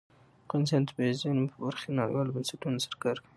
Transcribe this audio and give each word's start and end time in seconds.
افغانستان 0.45 0.81
د 0.83 0.87
طبیعي 0.89 1.13
زیرمې 1.19 1.47
په 1.51 1.57
برخه 1.65 1.83
کې 1.85 1.97
نړیوالو 1.99 2.33
بنسټونو 2.35 2.79
سره 2.85 2.95
کار 3.03 3.15
کوي. 3.19 3.29